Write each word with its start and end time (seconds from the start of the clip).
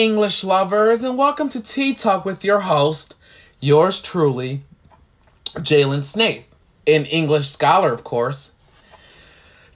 English 0.00 0.44
lovers, 0.44 1.04
and 1.04 1.18
welcome 1.18 1.50
to 1.50 1.60
Tea 1.60 1.92
Talk 1.94 2.24
with 2.24 2.42
your 2.42 2.58
host, 2.58 3.16
yours 3.60 4.00
truly, 4.00 4.62
Jalen 5.56 6.06
Snape, 6.06 6.46
an 6.86 7.04
English 7.04 7.50
scholar, 7.50 7.92
of 7.92 8.02
course. 8.02 8.50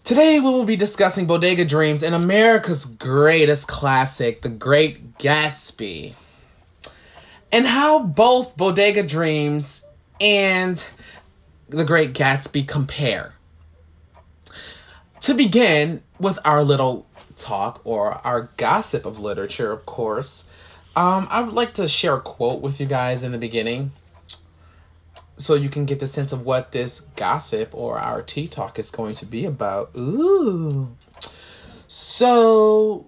Today 0.02 0.41
we 0.41 0.46
will 0.46 0.64
be 0.64 0.77
discussing 0.77 1.27
Bodega 1.27 1.66
Dreams 1.66 2.02
and 2.02 2.14
America's 2.14 2.87
greatest 2.87 3.68
classic, 3.68 4.41
The 4.41 4.48
Great 4.48 5.18
Gatsby, 5.18 6.14
and 7.52 7.66
how 7.66 8.02
both 8.02 8.56
Bodega 8.56 9.02
Dreams 9.02 9.84
and 10.22 10.83
The 11.69 11.84
Great 11.84 12.14
Gatsby 12.14 12.66
compare. 12.66 13.34
To 15.24 15.33
begin 15.33 16.02
with 16.20 16.38
our 16.45 16.62
little 16.62 17.06
talk 17.37 17.80
or 17.84 18.12
our 18.27 18.51
gossip 18.59 19.06
of 19.06 19.19
literature, 19.19 19.73
of 19.73 19.87
course, 19.87 20.45
um, 20.97 21.27
I 21.30 21.41
would 21.41 21.55
like 21.55 21.73
to 21.74 21.88
share 21.88 22.16
a 22.16 22.20
quote 22.20 22.60
with 22.60 22.78
you 22.78 22.84
guys 22.84 23.23
in 23.23 23.33
the 23.33 23.38
beginning 23.38 23.92
so 25.38 25.55
you 25.55 25.70
can 25.70 25.87
get 25.87 25.98
the 25.98 26.06
sense 26.06 26.33
of 26.33 26.42
what 26.45 26.73
this 26.73 27.00
gossip 27.16 27.70
or 27.73 27.98
our 27.98 28.20
tea 28.20 28.47
talk 28.47 28.78
is 28.78 28.91
going 28.91 29.14
to 29.14 29.24
be 29.24 29.47
about. 29.47 29.92
Ooh. 29.97 30.95
So, 31.88 33.06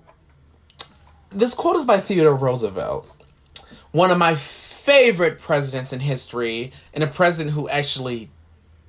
this 1.30 1.52
quote 1.52 1.76
is 1.76 1.84
by 1.84 2.00
Theodore 2.00 2.34
Roosevelt, 2.34 3.06
one 3.92 4.10
of 4.10 4.16
my 4.16 4.36
favorite 4.36 5.38
presidents 5.38 5.92
in 5.92 6.00
history, 6.00 6.72
and 6.94 7.04
a 7.04 7.08
president 7.08 7.50
who 7.50 7.68
actually 7.68 8.30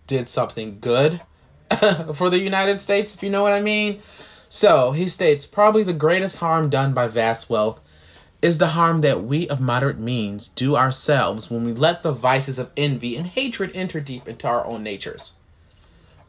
did 0.08 0.30
something 0.30 0.80
good 0.80 1.22
for 2.16 2.30
the 2.30 2.40
United 2.40 2.80
States, 2.82 3.14
if 3.14 3.24
you 3.24 3.30
know 3.30 3.44
what 3.44 3.54
I 3.54 3.62
mean. 3.62 4.02
So 4.50 4.92
he 4.92 5.08
states 5.08 5.46
probably 5.46 5.84
the 5.84 5.94
greatest 5.94 6.38
harm 6.38 6.70
done 6.70 6.94
by 6.94 7.08
vast 7.08 7.50
wealth 7.50 7.80
is 8.42 8.58
the 8.58 8.68
harm 8.68 9.02
that 9.02 9.24
we 9.24 9.50
of 9.50 9.60
moderate 9.60 10.00
means 10.00 10.50
do 10.50 10.76
ourselves 10.76 11.50
when 11.50 11.66
we 11.66 11.74
let 11.74 12.04
the 12.04 12.12
vices 12.12 12.60
of 12.60 12.72
envy 12.78 13.18
and 13.18 13.26
hatred 13.28 13.72
enter 13.74 14.00
deep 14.00 14.28
into 14.28 14.48
our 14.48 14.66
own 14.66 14.84
natures. 14.84 15.34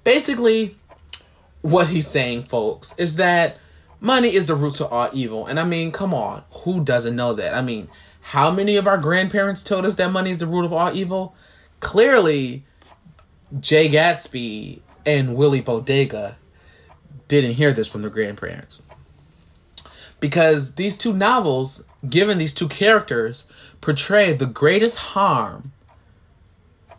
Basically, 0.05 0.77
what 1.62 1.89
he's 1.89 2.09
saying, 2.09 2.44
folks, 2.44 2.94
is 2.97 3.16
that 3.16 3.56
money 4.00 4.34
is 4.34 4.47
the 4.47 4.55
root 4.55 4.75
to 4.77 4.86
all 4.86 5.11
evil. 5.12 5.47
And 5.47 5.61
I 5.61 5.64
mean, 5.64 5.92
come 5.92 6.14
on, 6.14 6.42
who 6.50 6.83
doesn't 6.83 7.14
know 7.14 7.34
that? 7.34 7.55
I 7.55 7.61
mean, 7.61 7.89
how 8.20 8.50
many 8.50 8.77
of 8.77 8.86
our 8.86 8.98
grandparents 8.98 9.62
told 9.62 9.84
us 9.84 9.97
that 9.97 10.11
money 10.11 10.31
is 10.31 10.39
the 10.39 10.47
root 10.47 10.64
of 10.64 10.72
all 10.72 10.94
evil? 10.94 11.34
Clearly, 11.81 12.64
Jay 13.61 13.89
Gatsby 13.89 14.81
and 15.08 15.34
Willie 15.34 15.62
Bodega 15.62 16.36
didn't 17.28 17.54
hear 17.54 17.72
this 17.72 17.88
from 17.88 18.02
their 18.02 18.10
grandparents. 18.10 18.82
Because 20.20 20.74
these 20.74 20.98
two 20.98 21.14
novels, 21.14 21.82
given 22.06 22.36
these 22.36 22.52
two 22.52 22.68
characters, 22.68 23.44
portray 23.80 24.34
the 24.34 24.44
greatest 24.44 24.98
harm 24.98 25.72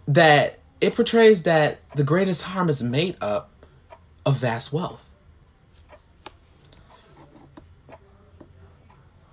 that 0.08 0.58
it 0.82 0.96
portrays 0.96 1.44
that 1.44 1.80
the 1.96 2.04
greatest 2.04 2.42
harm 2.42 2.68
is 2.68 2.82
made 2.82 3.16
up 3.22 3.52
of 4.26 4.38
vast 4.38 4.74
wealth. 4.74 5.04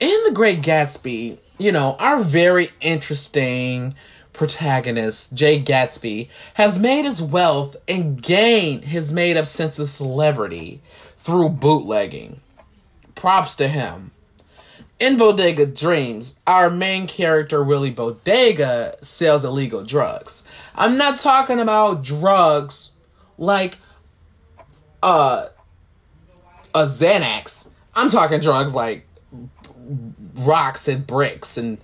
In 0.01 0.21
The 0.25 0.33
Great 0.33 0.61
Gatsby, 0.61 1.39
you 1.57 1.73
know, 1.73 1.97
our 1.99 2.23
very 2.23 2.71
interesting 2.83 3.95
protagonist, 4.37 5.35
Jay 5.35 5.61
Gatsby, 5.61 6.29
has 6.55 6.79
made 6.79 7.05
his 7.05 7.23
wealth 7.23 7.77
and 7.89 8.21
gained 8.23 8.85
his 8.85 9.13
made 9.13 9.37
up 9.37 9.47
sense 9.47 9.79
of 9.79 9.89
celebrity 9.89 10.81
through 11.19 11.49
bootlegging. 11.51 12.41
Props 13.15 13.57
to 13.57 13.69
him. 13.69 14.13
In 14.99 15.19
Bodega 15.19 15.67
Dreams, 15.67 16.35
our 16.47 16.71
main 16.71 17.07
character, 17.07 17.63
Willie 17.63 17.91
Bodega, 17.91 18.97
sells 19.03 19.45
illegal 19.45 19.85
drugs. 19.85 20.43
I'm 20.75 20.97
not 20.97 21.19
talking 21.19 21.61
about 21.61 22.03
drugs 22.03 22.93
like 23.37 23.77
uh, 25.03 25.49
a 26.75 26.83
Xanax. 26.85 27.69
I'm 27.95 28.09
talking 28.09 28.41
drugs 28.41 28.75
like 28.75 29.07
rocks 30.35 30.89
and 30.89 31.07
bricks 31.07 31.57
and 31.57 31.79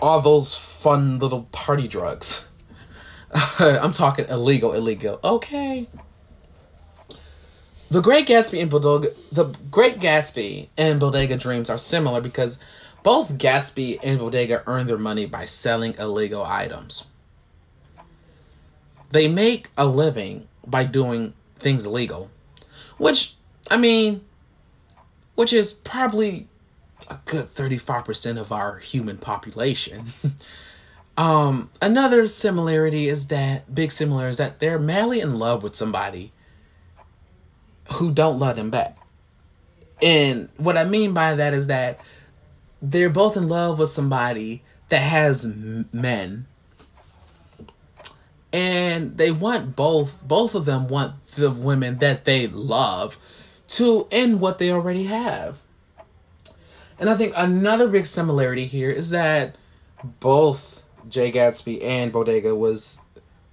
all 0.00 0.20
those 0.20 0.54
fun 0.54 1.18
little 1.18 1.44
party 1.52 1.88
drugs. 1.88 2.46
I'm 3.58 3.92
talking 3.92 4.26
illegal, 4.28 4.72
illegal. 4.72 5.20
Okay. 5.22 5.88
The 7.90 8.00
Great 8.00 8.26
Gatsby 8.26 8.60
and 8.60 8.70
Bodega, 8.70 9.14
the 9.30 9.44
Great 9.70 10.00
Gatsby 10.00 10.68
and 10.76 10.98
Bodega 10.98 11.36
Dreams 11.36 11.70
are 11.70 11.78
similar 11.78 12.20
because 12.20 12.58
both 13.02 13.38
Gatsby 13.38 14.00
and 14.02 14.18
Bodega 14.18 14.64
earn 14.66 14.88
their 14.88 14.98
money 14.98 15.26
by 15.26 15.44
selling 15.44 15.94
illegal 15.94 16.42
items. 16.42 17.04
They 19.12 19.28
make 19.28 19.70
a 19.76 19.86
living 19.86 20.48
by 20.66 20.84
doing 20.84 21.32
things 21.60 21.86
illegal, 21.86 22.28
which 22.98 23.34
I 23.70 23.76
mean, 23.76 24.24
which 25.36 25.52
is 25.52 25.72
probably 25.72 26.48
a 27.08 27.18
good 27.24 27.54
35% 27.54 28.38
of 28.38 28.52
our 28.52 28.78
human 28.78 29.18
population. 29.18 30.06
um, 31.16 31.70
another 31.80 32.26
similarity 32.26 33.08
is 33.08 33.28
that, 33.28 33.74
big 33.74 33.92
similar 33.92 34.28
is 34.28 34.36
that 34.36 34.60
they're 34.60 34.78
madly 34.78 35.20
in 35.20 35.38
love 35.38 35.62
with 35.62 35.76
somebody 35.76 36.32
who 37.92 38.10
don't 38.12 38.38
love 38.38 38.56
them 38.56 38.70
back. 38.70 38.96
And 40.02 40.48
what 40.56 40.76
I 40.76 40.84
mean 40.84 41.14
by 41.14 41.34
that 41.36 41.54
is 41.54 41.68
that 41.68 42.00
they're 42.82 43.10
both 43.10 43.36
in 43.36 43.48
love 43.48 43.78
with 43.78 43.90
somebody 43.90 44.62
that 44.88 44.98
has 44.98 45.44
men. 45.44 46.46
And 48.52 49.16
they 49.16 49.30
want 49.30 49.76
both, 49.76 50.14
both 50.22 50.54
of 50.54 50.64
them 50.64 50.88
want 50.88 51.14
the 51.36 51.50
women 51.50 51.98
that 51.98 52.24
they 52.24 52.46
love 52.46 53.16
to 53.68 54.06
end 54.10 54.40
what 54.40 54.58
they 54.58 54.70
already 54.70 55.04
have. 55.04 55.56
And 56.98 57.10
I 57.10 57.16
think 57.16 57.34
another 57.36 57.88
big 57.88 58.06
similarity 58.06 58.66
here 58.66 58.90
is 58.90 59.10
that 59.10 59.56
both 60.20 60.82
Jay 61.08 61.30
Gatsby 61.30 61.82
and 61.82 62.12
Bodega 62.12 62.54
was 62.54 63.00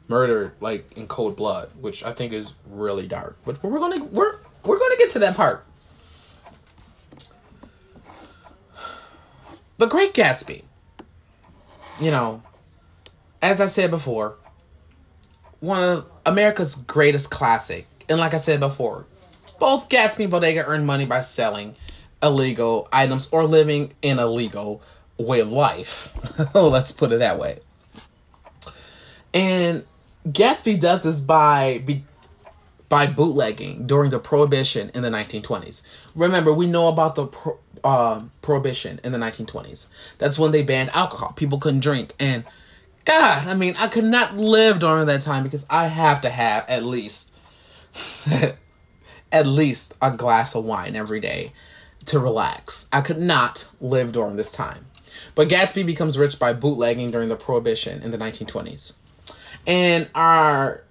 murdered 0.07 0.53
like 0.61 0.91
in 0.95 1.07
cold 1.07 1.35
blood, 1.35 1.69
which 1.79 2.03
I 2.03 2.13
think 2.13 2.33
is 2.33 2.53
really 2.69 3.07
dark. 3.07 3.37
But 3.45 3.61
we're 3.63 3.79
gonna 3.79 4.03
we're 4.05 4.37
we're 4.63 4.79
gonna 4.79 4.97
get 4.97 5.09
to 5.11 5.19
that 5.19 5.35
part. 5.35 5.65
The 9.77 9.87
Great 9.87 10.13
Gatsby. 10.13 10.63
You 11.99 12.11
know, 12.11 12.41
as 13.41 13.59
I 13.59 13.65
said 13.65 13.91
before, 13.91 14.35
one 15.59 15.83
of 15.83 16.05
America's 16.25 16.75
greatest 16.75 17.29
classic. 17.29 17.87
And 18.09 18.19
like 18.19 18.33
I 18.33 18.37
said 18.37 18.59
before, 18.59 19.05
both 19.59 19.89
Gatsby 19.89 20.23
and 20.23 20.31
Bodega 20.31 20.65
earned 20.65 20.85
money 20.85 21.05
by 21.05 21.21
selling 21.21 21.75
illegal 22.23 22.87
items 22.91 23.27
or 23.31 23.43
living 23.43 23.93
in 24.01 24.17
a 24.17 24.25
legal 24.25 24.81
way 25.17 25.41
of 25.41 25.49
life. 25.49 26.11
Let's 26.55 26.91
put 26.91 27.11
it 27.11 27.19
that 27.19 27.37
way. 27.37 27.59
And 29.33 29.85
Gatsby 30.27 30.79
does 30.79 31.03
this 31.03 31.19
by 31.19 31.83
by 32.89 33.07
bootlegging 33.07 33.87
during 33.87 34.11
the 34.11 34.19
prohibition 34.19 34.91
in 34.93 35.01
the 35.01 35.09
1920s. 35.09 35.81
Remember, 36.15 36.53
we 36.53 36.67
know 36.67 36.87
about 36.87 37.15
the 37.15 37.25
pro, 37.25 37.57
uh, 37.83 38.21
prohibition 38.43 38.99
in 39.03 39.11
the 39.11 39.17
1920s. 39.17 39.87
That's 40.19 40.37
when 40.37 40.51
they 40.51 40.61
banned 40.61 40.91
alcohol. 40.93 41.33
People 41.35 41.59
couldn't 41.59 41.79
drink 41.79 42.13
and 42.19 42.45
God, 43.05 43.47
I 43.47 43.53
mean, 43.55 43.75
I 43.77 43.87
could 43.87 44.05
not 44.05 44.37
live 44.37 44.79
during 44.79 45.07
that 45.07 45.21
time 45.21 45.43
because 45.43 45.65
I 45.69 45.87
have 45.87 46.21
to 46.21 46.29
have 46.29 46.65
at 46.69 46.83
least 46.83 47.33
at 49.31 49.45
least 49.45 49.93
a 50.01 50.15
glass 50.15 50.55
of 50.55 50.63
wine 50.63 50.95
every 50.95 51.19
day 51.19 51.51
to 52.05 52.19
relax. 52.19 52.87
I 52.91 53.01
could 53.01 53.19
not 53.19 53.65
live 53.81 54.11
during 54.11 54.35
this 54.35 54.51
time. 54.51 54.85
But 55.35 55.47
Gatsby 55.47 55.85
becomes 55.85 56.17
rich 56.17 56.39
by 56.39 56.53
bootlegging 56.53 57.11
during 57.11 57.29
the 57.29 57.35
Prohibition 57.35 58.01
in 58.01 58.11
the 58.11 58.17
1920s. 58.17 58.93
And 59.65 60.09
our 60.13 60.83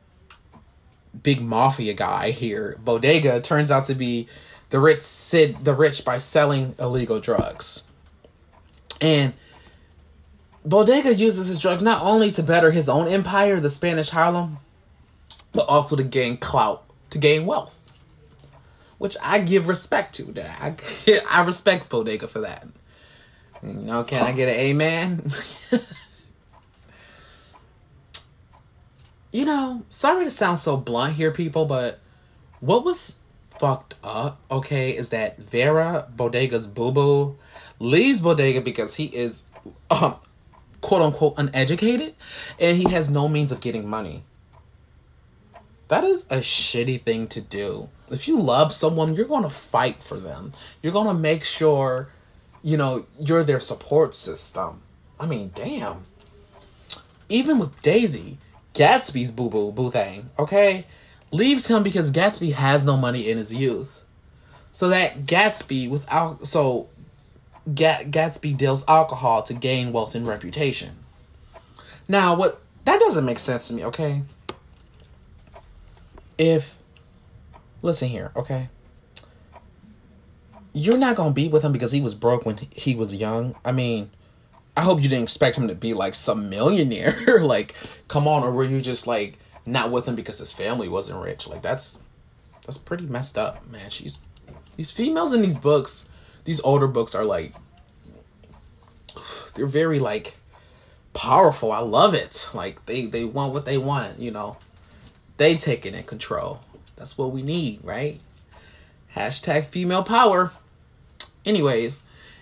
big 1.22 1.42
mafia 1.42 1.94
guy 1.94 2.30
here, 2.30 2.78
Bodega, 2.84 3.40
turns 3.40 3.70
out 3.70 3.86
to 3.86 3.94
be 3.94 4.28
the 4.70 4.80
rich 4.80 5.02
Sid 5.02 5.64
the 5.64 5.74
rich 5.74 6.04
by 6.04 6.16
selling 6.16 6.74
illegal 6.78 7.20
drugs. 7.20 7.82
And 9.00 9.34
Bodega 10.64 11.14
uses 11.14 11.48
his 11.48 11.58
drugs 11.58 11.82
not 11.82 12.02
only 12.02 12.30
to 12.30 12.42
better 12.42 12.70
his 12.70 12.88
own 12.88 13.08
empire, 13.08 13.60
the 13.60 13.68
Spanish 13.68 14.08
Harlem, 14.08 14.58
but 15.52 15.68
also 15.68 15.96
to 15.96 16.04
gain 16.04 16.38
clout, 16.38 16.84
to 17.10 17.18
gain 17.18 17.44
wealth 17.44 17.74
which 19.02 19.16
I 19.20 19.40
give 19.40 19.66
respect 19.66 20.14
to. 20.14 20.22
That 20.26 20.56
I, 20.60 20.76
I 21.28 21.44
respect 21.44 21.90
Bodega 21.90 22.28
for 22.28 22.42
that. 22.42 22.68
You 23.60 23.72
know, 23.72 24.04
can 24.04 24.22
I 24.22 24.30
get 24.30 24.46
an 24.46 24.54
amen? 24.54 25.32
you 29.32 29.44
know, 29.44 29.82
sorry 29.88 30.24
to 30.24 30.30
sound 30.30 30.60
so 30.60 30.76
blunt 30.76 31.16
here, 31.16 31.32
people, 31.32 31.64
but 31.64 31.98
what 32.60 32.84
was 32.84 33.16
fucked 33.58 33.96
up, 34.04 34.38
okay, 34.52 34.96
is 34.96 35.08
that 35.08 35.36
Vera, 35.36 36.06
Bodega's 36.16 36.68
boo 36.68 36.92
boo, 36.92 37.36
leaves 37.80 38.20
Bodega 38.20 38.60
because 38.60 38.94
he 38.94 39.06
is, 39.06 39.42
um, 39.90 40.14
quote 40.80 41.02
unquote, 41.02 41.34
uneducated 41.38 42.14
and 42.60 42.78
he 42.78 42.88
has 42.92 43.10
no 43.10 43.28
means 43.28 43.50
of 43.50 43.60
getting 43.60 43.88
money. 43.88 44.22
That 45.92 46.04
is 46.04 46.24
a 46.30 46.38
shitty 46.38 47.02
thing 47.02 47.28
to 47.28 47.42
do. 47.42 47.86
If 48.10 48.26
you 48.26 48.40
love 48.40 48.72
someone, 48.72 49.12
you're 49.12 49.26
going 49.26 49.42
to 49.42 49.50
fight 49.50 50.02
for 50.02 50.18
them. 50.18 50.54
You're 50.80 50.94
going 50.94 51.08
to 51.08 51.12
make 51.12 51.44
sure, 51.44 52.08
you 52.62 52.78
know, 52.78 53.04
you're 53.20 53.44
their 53.44 53.60
support 53.60 54.14
system. 54.14 54.80
I 55.20 55.26
mean, 55.26 55.52
damn. 55.54 56.04
Even 57.28 57.58
with 57.58 57.82
Daisy, 57.82 58.38
Gatsby's 58.72 59.30
boo 59.30 59.50
boo 59.50 59.70
boo 59.70 59.90
thing, 59.90 60.30
okay? 60.38 60.86
Leaves 61.30 61.66
him 61.66 61.82
because 61.82 62.10
Gatsby 62.10 62.54
has 62.54 62.86
no 62.86 62.96
money 62.96 63.28
in 63.28 63.36
his 63.36 63.52
youth. 63.52 64.00
So 64.70 64.88
that 64.88 65.26
Gatsby 65.26 65.90
without 65.90 66.48
so 66.48 66.88
Gat, 67.74 68.10
Gatsby 68.10 68.56
deals 68.56 68.82
alcohol 68.88 69.42
to 69.42 69.52
gain 69.52 69.92
wealth 69.92 70.14
and 70.14 70.26
reputation. 70.26 70.94
Now, 72.08 72.34
what 72.34 72.62
that 72.86 72.98
doesn't 72.98 73.26
make 73.26 73.38
sense 73.38 73.68
to 73.68 73.74
me, 73.74 73.84
okay? 73.84 74.22
If 76.38 76.74
listen 77.82 78.08
here, 78.08 78.32
okay? 78.36 78.68
You're 80.72 80.96
not 80.96 81.16
gonna 81.16 81.32
be 81.32 81.48
with 81.48 81.62
him 81.62 81.72
because 81.72 81.92
he 81.92 82.00
was 82.00 82.14
broke 82.14 82.46
when 82.46 82.56
he 82.70 82.94
was 82.94 83.14
young. 83.14 83.54
I 83.64 83.72
mean, 83.72 84.10
I 84.76 84.82
hope 84.82 85.02
you 85.02 85.08
didn't 85.08 85.24
expect 85.24 85.56
him 85.56 85.68
to 85.68 85.74
be 85.74 85.94
like 85.94 86.14
some 86.14 86.48
millionaire. 86.48 87.40
like, 87.42 87.74
come 88.08 88.26
on, 88.26 88.42
or 88.42 88.50
were 88.50 88.64
you 88.64 88.80
just 88.80 89.06
like 89.06 89.38
not 89.66 89.90
with 89.90 90.06
him 90.06 90.14
because 90.14 90.38
his 90.38 90.52
family 90.52 90.88
wasn't 90.88 91.22
rich? 91.22 91.46
Like 91.46 91.62
that's 91.62 91.98
that's 92.64 92.78
pretty 92.78 93.06
messed 93.06 93.36
up, 93.36 93.66
man. 93.70 93.90
She's 93.90 94.18
these 94.76 94.90
females 94.90 95.34
in 95.34 95.42
these 95.42 95.56
books 95.56 96.06
these 96.44 96.60
older 96.60 96.86
books 96.86 97.14
are 97.14 97.24
like 97.24 97.52
they're 99.54 99.66
very 99.66 99.98
like 99.98 100.34
powerful. 101.14 101.72
I 101.72 101.78
love 101.78 102.14
it. 102.14 102.48
Like 102.54 102.84
they 102.86 103.06
they 103.06 103.24
want 103.24 103.52
what 103.52 103.64
they 103.64 103.78
want, 103.78 104.18
you 104.18 104.30
know. 104.30 104.56
They 105.36 105.56
take 105.56 105.86
it 105.86 105.94
in 105.94 106.04
control. 106.04 106.60
That's 106.96 107.16
what 107.18 107.32
we 107.32 107.42
need, 107.42 107.80
right? 107.84 108.20
Hashtag 109.16 109.66
female 109.66 110.04
power. 110.04 110.52
Anyways, 111.44 112.00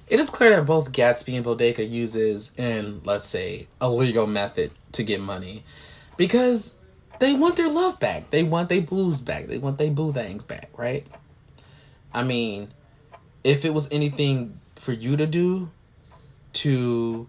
it 0.08 0.20
is 0.20 0.28
clear 0.28 0.50
that 0.50 0.66
both 0.66 0.92
Gatsby 0.92 1.34
and 1.34 1.44
Bodega 1.44 1.84
uses 1.84 2.52
in, 2.56 3.00
let's 3.04 3.26
say, 3.26 3.68
a 3.80 3.90
legal 3.90 4.26
method 4.26 4.72
to 4.92 5.04
get 5.04 5.20
money. 5.20 5.64
Because 6.16 6.74
they 7.20 7.34
want 7.34 7.56
their 7.56 7.68
love 7.68 8.00
back. 8.00 8.30
They 8.30 8.42
want 8.42 8.68
their 8.68 8.82
booze 8.82 9.20
back. 9.20 9.46
They 9.46 9.58
want 9.58 9.78
their 9.78 9.90
boo 9.90 10.12
things 10.12 10.42
back, 10.42 10.70
right? 10.76 11.06
I 12.12 12.24
mean, 12.24 12.68
if 13.44 13.64
it 13.64 13.72
was 13.72 13.88
anything 13.92 14.58
for 14.76 14.92
you 14.92 15.16
to 15.16 15.26
do 15.26 15.70
to 16.54 17.26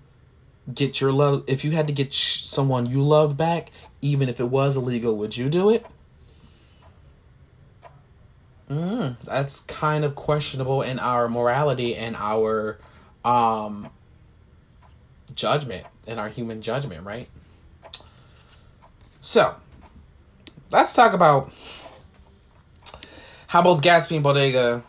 get 0.74 1.02
your 1.02 1.12
love 1.12 1.44
if 1.48 1.64
you 1.64 1.72
had 1.72 1.88
to 1.88 1.94
get 1.94 2.14
someone 2.14 2.86
you 2.86 3.02
loved 3.02 3.36
back 3.36 3.72
even 4.02 4.30
if 4.30 4.40
it 4.40 4.46
was 4.46 4.78
illegal 4.78 5.18
would 5.18 5.36
you 5.36 5.50
do 5.50 5.70
it? 5.70 5.86
Mm, 8.70 9.18
that's 9.24 9.62
kind 9.62 10.06
of 10.06 10.16
questionable 10.16 10.82
in 10.82 11.00
our 11.00 11.28
morality 11.28 11.96
and 11.96 12.16
our 12.16 12.80
um 13.26 13.90
judgment 15.36 15.86
and 16.08 16.20
our 16.20 16.30
human 16.30 16.62
judgment 16.62 17.06
right? 17.06 17.28
So 19.22 19.56
let's 20.72 20.94
talk 20.94 21.14
about 21.14 21.52
how 23.48 23.62
both 23.62 23.82
gatsby 23.82 24.16
and 24.16 24.24
bodega 24.24 24.84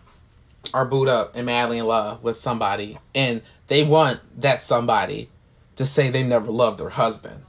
are 0.72 0.84
booed 0.84 1.08
up 1.08 1.32
and 1.34 1.46
madly 1.46 1.78
in 1.78 1.84
love 1.84 2.22
with 2.22 2.36
somebody, 2.36 2.98
and 3.14 3.42
they 3.66 3.84
want 3.84 4.20
that 4.40 4.62
somebody 4.62 5.28
to 5.76 5.86
say 5.86 6.10
they 6.10 6.22
never 6.22 6.50
loved 6.50 6.78
their 6.78 6.90
husband. 6.90 7.42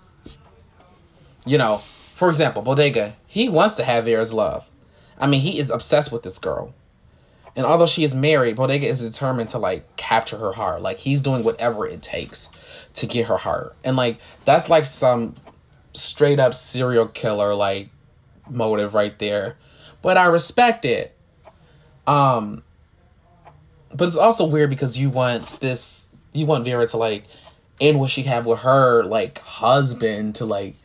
You 1.45 1.57
know, 1.57 1.81
for 2.15 2.29
example, 2.29 2.61
Bodega, 2.61 3.15
he 3.27 3.49
wants 3.49 3.75
to 3.75 3.83
have 3.83 4.05
Vera's 4.05 4.33
love. 4.33 4.65
I 5.17 5.27
mean, 5.27 5.41
he 5.41 5.59
is 5.59 5.69
obsessed 5.69 6.11
with 6.11 6.23
this 6.23 6.37
girl. 6.37 6.73
And 7.55 7.65
although 7.65 7.85
she 7.85 8.03
is 8.03 8.15
married, 8.15 8.55
Bodega 8.55 8.87
is 8.87 8.99
determined 8.99 9.49
to 9.49 9.59
like 9.59 9.95
capture 9.95 10.37
her 10.37 10.51
heart. 10.51 10.81
Like 10.81 10.97
he's 10.97 11.21
doing 11.21 11.43
whatever 11.43 11.85
it 11.85 12.01
takes 12.01 12.49
to 12.95 13.05
get 13.05 13.27
her 13.27 13.37
heart. 13.37 13.75
And 13.83 13.95
like 13.95 14.19
that's 14.45 14.69
like 14.69 14.85
some 14.85 15.35
straight 15.93 16.39
up 16.39 16.55
serial 16.55 17.07
killer 17.07 17.53
like 17.53 17.89
motive 18.49 18.93
right 18.93 19.17
there. 19.19 19.55
But 20.01 20.17
I 20.17 20.25
respect 20.25 20.85
it. 20.85 21.15
Um 22.07 22.63
but 23.93 24.05
it's 24.05 24.17
also 24.17 24.47
weird 24.47 24.71
because 24.71 24.97
you 24.97 25.11
want 25.11 25.59
this 25.61 26.01
you 26.33 26.47
want 26.47 26.65
Vera 26.65 26.87
to 26.87 26.97
like 26.97 27.25
end 27.83 27.99
what 27.99 28.09
she 28.09 28.23
have 28.23 28.45
with 28.45 28.59
her 28.59 29.03
like 29.03 29.39
husband 29.39 30.35
to 30.35 30.45
like 30.45 30.75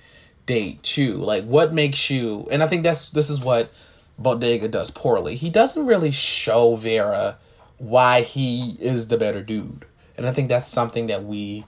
date 0.47 0.83
too. 0.83 1.15
Like 1.15 1.45
what 1.45 1.73
makes 1.73 2.11
you 2.11 2.47
and 2.51 2.63
I 2.63 2.69
think 2.69 2.83
that's 2.83 3.11
this 3.11 3.31
is 3.31 3.41
what 3.41 3.71
Bodega 4.19 4.69
does 4.69 4.91
poorly. 4.91 5.37
He 5.37 5.51
doesn't 5.51 5.87
really 5.87 6.11
show 6.11 6.77
Vera 6.77 7.39
why 7.79 8.23
he 8.23 8.77
is 8.81 9.09
the 9.09 9.17
better 9.17 9.43
dude. 9.43 9.85
And 10.17 10.27
I 10.27 10.33
think 10.33 10.49
that's 10.49 10.69
something 10.71 11.07
that 11.07 11.25
we 11.25 11.65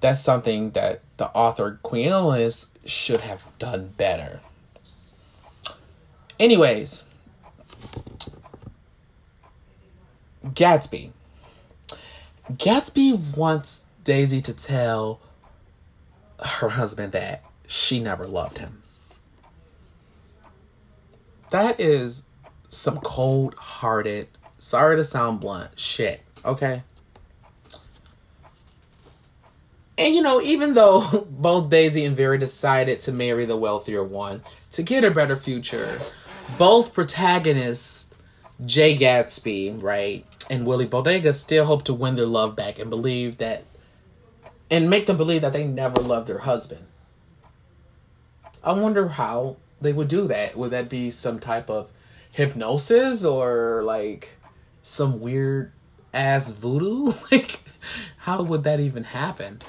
that's 0.00 0.20
something 0.20 0.72
that 0.72 1.00
the 1.16 1.28
author 1.28 1.78
Ellis 1.94 2.66
should 2.84 3.20
have 3.20 3.44
done 3.60 3.94
better. 3.96 4.40
Anyways, 6.40 7.04
Gatsby. 10.44 11.12
Gatsby 12.54 13.36
wants 13.36 13.84
Daisy 14.04 14.40
to 14.42 14.52
tell 14.52 15.20
her 16.40 16.68
husband 16.68 17.12
that 17.12 17.44
she 17.66 18.00
never 18.00 18.26
loved 18.26 18.58
him. 18.58 18.82
That 21.50 21.80
is 21.80 22.24
some 22.70 22.98
cold 23.00 23.54
hearted, 23.54 24.28
sorry 24.58 24.96
to 24.96 25.04
sound 25.04 25.40
blunt, 25.40 25.78
shit, 25.78 26.22
okay? 26.44 26.82
And 29.98 30.14
you 30.14 30.22
know, 30.22 30.40
even 30.40 30.74
though 30.74 31.26
both 31.30 31.70
Daisy 31.70 32.04
and 32.04 32.16
Vera 32.16 32.38
decided 32.38 33.00
to 33.00 33.12
marry 33.12 33.44
the 33.44 33.56
wealthier 33.56 34.02
one 34.02 34.42
to 34.72 34.82
get 34.82 35.04
a 35.04 35.10
better 35.10 35.36
future, 35.36 35.98
both 36.58 36.92
protagonists, 36.94 38.08
Jay 38.64 38.96
Gatsby, 38.96 39.82
right, 39.82 40.24
and 40.50 40.66
Willie 40.66 40.86
Bodega 40.86 41.32
still 41.32 41.64
hope 41.64 41.84
to 41.84 41.94
win 41.94 42.16
their 42.16 42.26
love 42.26 42.56
back 42.56 42.78
and 42.78 42.90
believe 42.90 43.38
that 43.38 43.64
and 44.72 44.88
make 44.88 45.04
them 45.06 45.18
believe 45.18 45.42
that 45.42 45.52
they 45.52 45.64
never 45.64 46.00
loved 46.00 46.26
their 46.26 46.38
husband. 46.38 46.84
I 48.64 48.72
wonder 48.72 49.06
how 49.06 49.56
they 49.82 49.92
would 49.92 50.08
do 50.08 50.26
that. 50.28 50.56
Would 50.56 50.70
that 50.70 50.88
be 50.88 51.10
some 51.10 51.38
type 51.38 51.68
of 51.68 51.90
hypnosis 52.32 53.22
or 53.24 53.82
like 53.84 54.30
some 54.82 55.20
weird 55.20 55.72
ass 56.14 56.50
voodoo? 56.50 57.12
like 57.30 57.60
how 58.16 58.42
would 58.42 58.64
that 58.64 58.80
even 58.80 59.04
happen? 59.04 59.60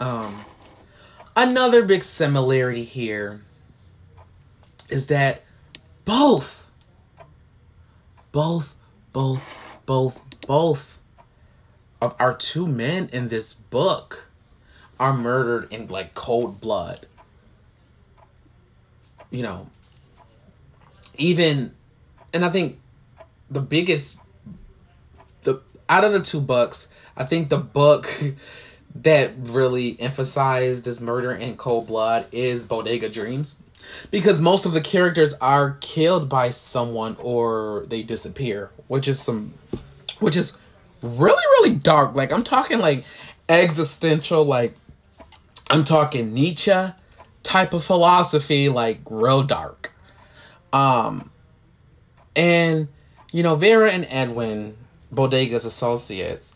Um 0.00 0.44
another 1.36 1.84
big 1.84 2.02
similarity 2.02 2.82
here 2.82 3.40
is 4.90 5.06
that 5.06 5.42
both 6.04 6.64
both 8.32 8.74
both, 9.16 9.40
both, 9.86 10.20
both 10.46 10.98
of 12.00 12.14
our 12.18 12.34
two 12.34 12.66
men 12.66 13.08
in 13.12 13.28
this 13.28 13.52
book 13.54 14.24
are 14.98 15.12
murdered 15.12 15.72
in 15.72 15.88
like 15.88 16.14
cold 16.14 16.60
blood. 16.60 17.06
You 19.30 19.42
know, 19.42 19.66
even, 21.16 21.74
and 22.32 22.44
I 22.44 22.50
think 22.50 22.78
the 23.50 23.60
biggest, 23.60 24.18
the 25.42 25.60
out 25.88 26.04
of 26.04 26.12
the 26.12 26.22
two 26.22 26.40
books, 26.40 26.88
I 27.16 27.24
think 27.24 27.48
the 27.48 27.58
book 27.58 28.08
that 28.96 29.32
really 29.38 29.98
emphasized 30.00 30.84
this 30.84 31.00
murder 31.00 31.32
in 31.32 31.56
cold 31.56 31.86
blood 31.86 32.26
is 32.32 32.64
Bodega 32.64 33.08
Dreams 33.08 33.58
because 34.10 34.40
most 34.40 34.66
of 34.66 34.72
the 34.72 34.80
characters 34.80 35.34
are 35.34 35.76
killed 35.80 36.28
by 36.28 36.50
someone 36.50 37.16
or 37.20 37.84
they 37.88 38.02
disappear, 38.02 38.70
which 38.88 39.08
is 39.08 39.20
some, 39.20 39.54
which 40.20 40.36
is 40.36 40.56
really 41.06 41.44
really 41.58 41.76
dark. 41.76 42.14
Like 42.14 42.32
I'm 42.32 42.44
talking 42.44 42.78
like 42.78 43.04
existential, 43.48 44.44
like 44.44 44.74
I'm 45.68 45.84
talking 45.84 46.32
Nietzsche 46.34 46.92
type 47.42 47.72
of 47.72 47.84
philosophy, 47.84 48.68
like 48.68 49.00
real 49.08 49.42
dark. 49.42 49.92
Um, 50.72 51.30
and 52.34 52.88
you 53.32 53.42
know 53.42 53.56
Vera 53.56 53.90
and 53.90 54.06
Edwin, 54.10 54.76
Bodega's 55.10 55.64
associates. 55.64 56.52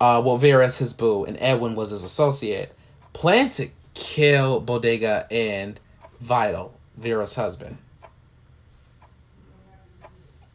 Uh, 0.00 0.22
well, 0.24 0.38
Vera's 0.38 0.78
his 0.78 0.94
boo, 0.94 1.24
and 1.24 1.36
Edwin 1.40 1.74
was 1.74 1.90
his 1.90 2.04
associate. 2.04 2.74
Planned 3.12 3.52
to 3.52 3.68
kill 3.92 4.60
Bodega 4.60 5.26
and 5.30 5.78
Vital, 6.20 6.72
Vera's 6.96 7.34
husband. 7.34 7.76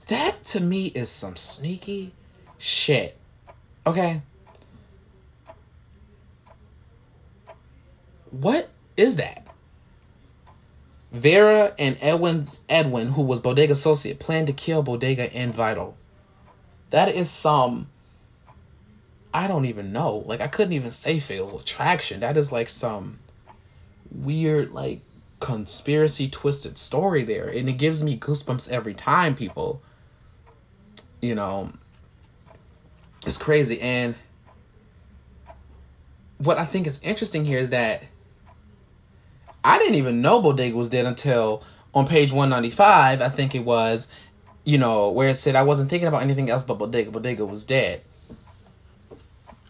That 0.07 0.43
to 0.45 0.59
me 0.59 0.87
is 0.87 1.09
some 1.09 1.35
sneaky 1.35 2.13
shit. 2.57 3.17
Okay? 3.87 4.21
What 8.31 8.69
is 8.97 9.17
that? 9.17 9.45
Vera 11.11 11.73
and 11.79 11.97
Edwin, 12.01 12.45
Edwin, 12.67 13.07
who 13.07 13.21
was 13.21 13.39
Bodega's 13.39 13.79
associate, 13.79 14.19
planned 14.19 14.47
to 14.47 14.53
kill 14.53 14.83
Bodega 14.83 15.33
and 15.33 15.53
Vital. 15.53 15.95
That 16.89 17.09
is 17.09 17.29
some. 17.29 17.89
I 19.33 19.47
don't 19.47 19.65
even 19.65 19.93
know. 19.93 20.23
Like, 20.25 20.41
I 20.41 20.47
couldn't 20.47 20.73
even 20.73 20.91
say 20.91 21.19
fatal 21.19 21.59
attraction. 21.59 22.19
That 22.21 22.37
is 22.37 22.51
like 22.51 22.69
some 22.69 23.19
weird, 24.11 24.71
like, 24.71 25.01
conspiracy 25.39 26.29
twisted 26.29 26.77
story 26.77 27.23
there. 27.23 27.47
And 27.47 27.69
it 27.69 27.73
gives 27.73 28.03
me 28.03 28.17
goosebumps 28.17 28.69
every 28.69 28.93
time, 28.93 29.35
people. 29.35 29.81
You 31.21 31.35
know, 31.35 31.71
it's 33.27 33.37
crazy. 33.37 33.81
And 33.81 34.15
what 36.37 36.57
I 36.57 36.65
think 36.65 36.87
is 36.87 36.99
interesting 37.01 37.45
here 37.45 37.59
is 37.59 37.69
that 37.71 38.03
I 39.63 39.77
didn't 39.79 39.95
even 39.95 40.21
know 40.21 40.41
Bodega 40.41 40.75
was 40.75 40.89
dead 40.89 41.05
until 41.05 41.63
on 41.93 42.07
page 42.07 42.31
195, 42.31 43.21
I 43.21 43.29
think 43.29 43.55
it 43.55 43.63
was, 43.63 44.07
you 44.65 44.77
know, 44.77 45.09
where 45.11 45.29
it 45.29 45.35
said 45.35 45.55
I 45.55 45.63
wasn't 45.63 45.89
thinking 45.89 46.07
about 46.07 46.21
anything 46.21 46.49
else 46.49 46.63
but 46.63 46.77
Bodega. 46.77 47.09
Bodega 47.09 47.45
was 47.45 47.63
dead. 47.63 48.01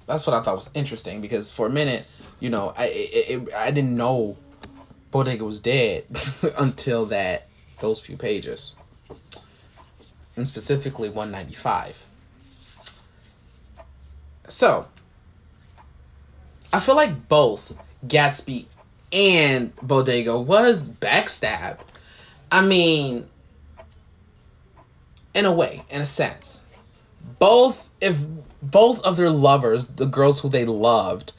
That's 0.08 0.26
what 0.28 0.36
I 0.36 0.42
thought 0.42 0.56
was 0.56 0.70
interesting 0.74 1.22
because 1.22 1.50
for 1.50 1.68
a 1.68 1.70
minute, 1.70 2.06
you 2.40 2.50
know, 2.50 2.74
I 2.76 2.86
it, 2.88 3.30
it, 3.30 3.54
I 3.54 3.72
didn't 3.72 3.96
know 3.96 4.38
Bodega 5.12 5.46
was 5.46 5.62
dead 5.62 6.06
until 6.58 7.06
that 7.08 7.48
those 7.80 8.00
few 8.00 8.18
pages, 8.18 8.74
and 10.36 10.48
specifically 10.48 11.10
195. 11.10 12.04
So, 14.48 14.86
I 16.72 16.80
feel 16.80 16.96
like 16.96 17.28
both 17.28 17.74
Gatsby 18.08 18.66
and 19.12 19.76
Bodega 19.78 20.40
was 20.40 20.90
backstabbed. 20.90 21.80
I 22.52 22.62
mean, 22.62 23.28
in 25.34 25.46
a 25.46 25.52
way, 25.52 25.84
in 25.90 26.02
a 26.02 26.06
sense. 26.06 26.64
Both 27.40 27.90
if 28.02 28.18
both 28.62 29.00
of 29.02 29.18
their 29.18 29.30
lovers, 29.30 29.86
the 29.86 30.06
girls 30.06 30.40
who 30.40 30.50
they 30.50 30.66
loved, 30.66 31.34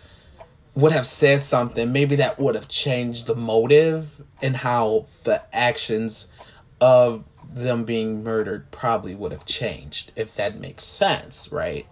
would 0.75 0.93
have 0.93 1.07
said 1.07 1.43
something, 1.43 1.93
maybe 1.93 2.17
that 2.17 2.39
would 2.39 2.55
have 2.55 2.69
changed 2.69 3.27
the 3.27 3.35
motive 3.35 4.09
and 4.43 4.57
how 4.57 5.07
the 5.25 5.43
actions 5.55 6.27
of 6.81 7.25
them 7.55 7.85
being 7.85 8.23
murdered 8.23 8.71
probably 8.71 9.15
would 9.15 9.33
have 9.33 9.47
changed, 9.47 10.13
if 10.17 10.35
that 10.37 10.59
makes 10.59 10.85
sense, 10.85 11.51
right? 11.51 11.87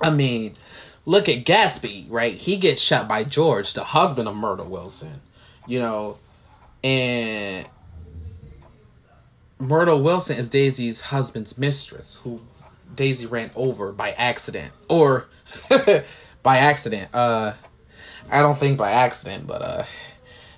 I 0.00 0.10
mean, 0.10 0.56
look 1.04 1.28
at 1.28 1.44
Gatsby, 1.44 2.06
right? 2.08 2.34
He 2.34 2.56
gets 2.56 2.80
shot 2.80 3.08
by 3.08 3.24
George, 3.24 3.74
the 3.74 3.84
husband 3.84 4.28
of 4.28 4.36
Myrtle 4.36 4.66
Wilson, 4.66 5.20
you 5.66 5.78
know, 5.78 6.18
and 6.82 7.66
Myrtle 9.58 10.02
Wilson 10.02 10.38
is 10.38 10.48
Daisy's 10.48 11.00
husband's 11.00 11.58
mistress, 11.58 12.18
who 12.22 12.40
Daisy 12.94 13.26
ran 13.26 13.50
over 13.54 13.92
by 13.92 14.12
accident, 14.12 14.72
or 14.88 15.26
by 16.42 16.58
accident. 16.58 17.14
Uh, 17.14 17.52
I 18.30 18.40
don't 18.40 18.58
think 18.58 18.78
by 18.78 18.92
accident, 18.92 19.46
but 19.46 19.62
uh, 19.62 19.84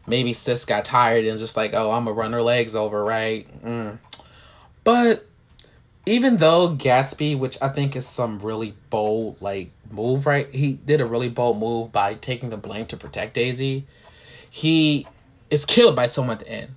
maybe 0.06 0.32
sis 0.32 0.64
got 0.64 0.84
tired 0.84 1.24
and 1.24 1.38
just 1.38 1.56
like, 1.56 1.72
oh, 1.74 1.90
I'm 1.90 2.04
gonna 2.04 2.16
run 2.16 2.32
her 2.32 2.42
legs 2.42 2.74
over, 2.74 3.04
right? 3.04 3.46
Mm. 3.64 3.98
But 4.84 5.26
even 6.06 6.36
though 6.38 6.74
Gatsby, 6.74 7.38
which 7.38 7.56
I 7.62 7.68
think 7.68 7.94
is 7.94 8.06
some 8.06 8.40
really 8.40 8.74
bold 8.90 9.40
like 9.40 9.70
move, 9.90 10.26
right? 10.26 10.48
He 10.52 10.72
did 10.72 11.00
a 11.00 11.06
really 11.06 11.28
bold 11.28 11.58
move 11.58 11.92
by 11.92 12.14
taking 12.14 12.50
the 12.50 12.56
blame 12.56 12.86
to 12.86 12.96
protect 12.96 13.34
Daisy. 13.34 13.86
He 14.50 15.06
is 15.50 15.64
killed 15.64 15.94
by 15.94 16.06
someone 16.06 16.38
at 16.38 16.44
the 16.44 16.52
end, 16.52 16.70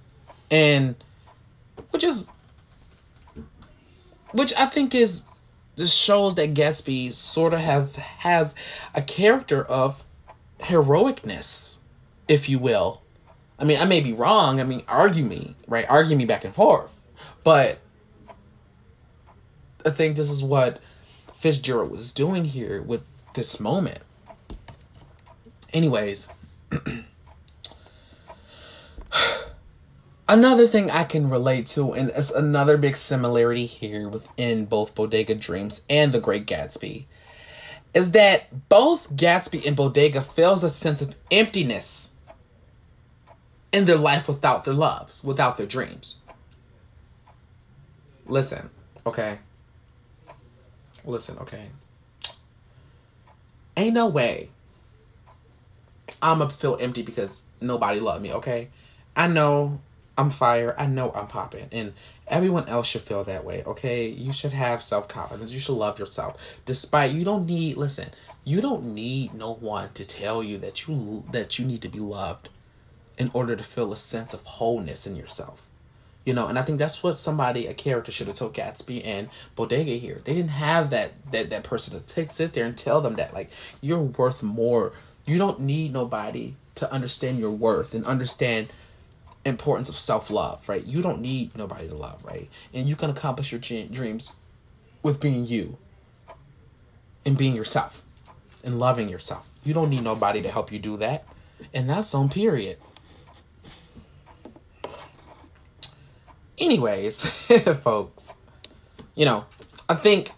and 0.52 0.96
which 1.90 2.04
is 2.04 2.28
which 4.32 4.54
I 4.58 4.68
think 4.68 4.94
is 4.94 5.24
just 5.76 5.98
shows 5.98 6.36
that 6.36 6.54
Gatsby 6.54 7.12
sort 7.14 7.54
of 7.54 7.60
have 7.60 7.96
has 7.96 8.54
a 8.94 9.02
character 9.02 9.64
of 9.64 10.04
heroicness, 10.60 11.78
if 12.28 12.48
you 12.48 12.60
will. 12.60 13.02
I 13.58 13.64
mean, 13.64 13.80
I 13.80 13.86
may 13.86 14.02
be 14.02 14.14
wrong. 14.14 14.60
I 14.60 14.64
mean, 14.64 14.84
argue 14.88 15.24
me, 15.24 15.56
right? 15.68 15.86
Argue 15.90 16.18
me 16.18 16.26
back 16.26 16.44
and 16.44 16.54
forth, 16.54 16.92
but 17.44 17.80
I 19.86 19.92
think 19.92 20.16
this 20.16 20.32
is 20.32 20.44
what 20.44 20.80
Fitzgerald 21.40 21.92
was 21.92 22.12
doing 22.12 22.44
here 22.44 22.82
with 22.82 23.02
this 23.36 23.60
moment. 23.60 24.00
Anyways, 25.74 26.28
another 30.28 30.66
thing 30.66 30.90
I 30.90 31.04
can 31.04 31.30
relate 31.30 31.68
to, 31.68 31.94
and 31.94 32.10
it's 32.16 32.32
another 32.32 32.78
big 32.78 32.98
similarity 32.98 33.68
here 33.68 34.10
within 34.10 34.66
both 34.66 34.96
Bodega 34.96 35.36
Dreams 35.36 35.82
and 35.88 36.12
The 36.12 36.20
Great 36.20 36.48
Gatsby, 36.48 37.06
is 37.94 38.12
that 38.12 38.70
both 38.70 39.14
Gatsby 39.16 39.68
and 39.68 39.76
Bodega 39.76 40.22
feels 40.22 40.64
a 40.64 40.70
sense 40.70 41.02
of 41.02 41.14
emptiness 41.30 42.10
in 43.72 43.86
their 43.86 43.98
life 43.98 44.28
without 44.28 44.66
their 44.66 44.74
loves, 44.74 45.24
without 45.24 45.58
their 45.58 45.68
dreams. 45.68 46.16
Listen, 48.26 48.70
okay? 49.06 49.38
Listen, 51.06 51.38
okay. 51.40 51.70
Ain't 53.78 53.94
no 53.94 54.08
way 54.08 54.50
I'ma 56.22 56.48
feel 56.48 56.78
empty 56.80 57.02
because 57.02 57.42
nobody 57.62 58.00
loved 58.00 58.24
me, 58.24 58.34
okay? 58.34 58.70
I 59.16 59.28
know 59.28 59.80
I'm 60.18 60.32
fire. 60.32 60.76
I 60.78 60.86
know 60.86 61.12
I'm 61.12 61.28
popping. 61.28 61.68
And 61.72 61.94
everyone 62.28 62.68
else 62.70 62.88
should 62.88 63.02
feel 63.02 63.24
that 63.26 63.44
way, 63.46 63.64
okay? 63.64 64.08
You 64.08 64.32
should 64.32 64.54
have 64.54 64.82
self 64.82 65.08
confidence. 65.08 65.52
You 65.52 65.60
should 65.60 65.76
love 65.76 66.00
yourself. 66.00 66.38
Despite 66.66 67.12
you 67.12 67.24
don't 67.24 67.46
need 67.46 67.78
listen, 67.78 68.12
you 68.44 68.62
don't 68.62 68.94
need 68.96 69.34
no 69.34 69.54
one 69.54 69.92
to 69.94 70.06
tell 70.06 70.44
you 70.44 70.58
that 70.60 70.88
you 70.88 71.24
that 71.32 71.60
you 71.60 71.66
need 71.66 71.82
to 71.82 71.90
be 71.90 72.00
loved 72.00 72.50
in 73.18 73.32
order 73.34 73.56
to 73.56 73.64
feel 73.64 73.92
a 73.92 73.98
sense 73.98 74.34
of 74.34 74.44
wholeness 74.44 75.06
in 75.08 75.16
yourself. 75.16 75.62
You 76.26 76.34
know, 76.34 76.48
and 76.48 76.58
I 76.58 76.64
think 76.64 76.80
that's 76.80 77.04
what 77.04 77.18
somebody, 77.18 77.68
a 77.68 77.74
character, 77.74 78.12
should 78.12 78.28
have 78.28 78.36
told 78.36 78.56
Gatsby 78.56 79.06
and 79.06 79.30
Bodega 79.56 79.92
here. 79.92 80.22
They 80.24 80.34
didn't 80.34 80.50
have 80.50 80.90
that 80.90 81.12
that 81.32 81.52
that 81.52 81.64
person 81.64 81.94
to 82.00 82.06
take, 82.06 82.32
sit 82.32 82.54
there 82.54 82.66
and 82.66 82.78
tell 82.78 83.00
them 83.02 83.16
that 83.16 83.34
like 83.34 83.50
you're 83.82 84.02
worth 84.02 84.42
more. 84.42 84.94
You 85.26 85.38
don't 85.38 85.62
need 85.62 85.94
nobody 85.94 86.56
to 86.76 86.92
understand 86.92 87.40
your 87.40 87.52
worth 87.52 87.94
and 87.94 88.06
understand 88.06 88.68
importance 89.46 89.90
of 89.90 89.98
self 89.98 90.30
love, 90.30 90.68
right? 90.68 90.86
You 90.86 91.02
don't 91.02 91.22
need 91.22 91.56
nobody 91.56 91.88
to 91.88 91.96
love, 91.96 92.24
right? 92.24 92.50
And 92.74 92.90
you 92.90 92.96
can 92.96 93.12
accomplish 93.12 93.52
your 93.52 93.62
dreams 93.62 94.32
with 95.04 95.20
being 95.20 95.46
you 95.46 95.78
and 97.26 97.38
being 97.38 97.56
yourself 97.56 98.02
and 98.64 98.80
loving 98.80 99.10
yourself. 99.10 99.48
You 99.64 99.74
don't 99.74 99.90
need 99.90 100.04
nobody 100.04 100.42
to 100.42 100.50
help 100.50 100.72
you 100.72 100.80
do 100.80 100.98
that. 100.98 101.26
And 101.74 101.90
that's 101.90 102.14
on 102.14 102.30
period. 102.30 102.78
Anyways, 106.58 107.22
folks, 107.84 108.34
you 109.16 109.26
know, 109.26 109.46
I 109.90 109.96
think 109.96 110.32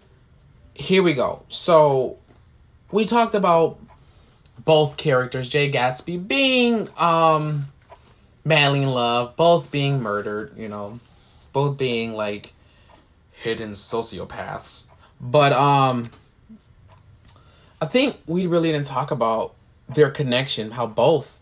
here 0.74 1.04
we 1.04 1.14
go. 1.14 1.44
So 1.50 2.18
we 2.92 3.06
talked 3.06 3.36
about 3.36 3.80
both 4.64 4.98
characters, 4.98 5.50
Jay 5.50 5.72
Gatsby 5.72 6.28
being 6.28 6.90
um 6.98 7.68
madly 8.44 8.82
in 8.84 8.90
love, 8.90 9.36
both 9.36 9.70
being 9.72 10.02
murdered, 10.02 10.58
you 10.58 10.70
know, 10.70 11.00
both 11.54 11.78
being 11.78 12.14
like 12.14 12.54
hidden 13.32 13.72
sociopaths. 13.72 14.86
But 15.22 15.54
um 15.54 16.10
I 17.80 17.86
think 17.86 18.18
we 18.26 18.48
really 18.48 18.72
didn't 18.72 18.88
talk 18.88 19.12
about 19.12 19.54
their 19.90 20.10
connection, 20.10 20.72
how 20.72 20.88
both 20.88 21.37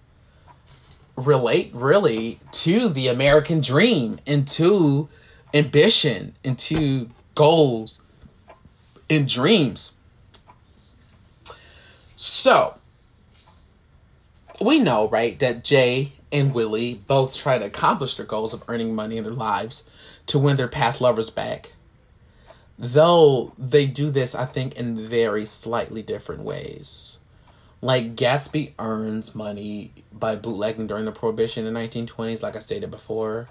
relate 1.17 1.71
really 1.73 2.39
to 2.51 2.89
the 2.89 3.07
American 3.07 3.61
dream 3.61 4.19
and 4.27 4.47
to 4.47 5.07
ambition 5.53 6.35
and 6.43 6.59
to 6.59 7.09
goals 7.35 7.99
and 9.09 9.27
dreams. 9.27 9.91
So, 12.17 12.75
we 14.61 14.79
know, 14.79 15.07
right, 15.09 15.37
that 15.39 15.63
Jay 15.63 16.13
and 16.31 16.53
Willie 16.53 16.95
both 17.07 17.35
try 17.35 17.57
to 17.57 17.65
accomplish 17.65 18.15
their 18.15 18.25
goals 18.25 18.53
of 18.53 18.63
earning 18.67 18.95
money 18.95 19.17
in 19.17 19.23
their 19.23 19.33
lives 19.33 19.83
to 20.27 20.39
win 20.39 20.57
their 20.57 20.67
past 20.67 21.01
lovers 21.01 21.29
back. 21.29 21.71
Though 22.77 23.53
they 23.57 23.85
do 23.85 24.09
this, 24.09 24.35
I 24.35 24.45
think, 24.45 24.73
in 24.75 25.07
very 25.07 25.45
slightly 25.45 26.01
different 26.01 26.43
ways. 26.43 27.17
Like 27.85 28.15
Gatsby 28.15 28.73
earns 28.79 29.35
money 29.35 29.93
by 30.11 30.37
bootlegging 30.37 30.87
during 30.87 31.05
the 31.05 31.11
Prohibition 31.11 31.67
in 31.67 31.73
the 31.73 31.79
1920s, 31.79 32.41
like 32.41 32.55
I 32.55 32.59
stated 32.59 32.89
before. 32.89 33.47